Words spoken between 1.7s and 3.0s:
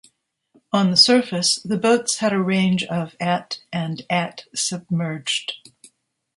boats had a range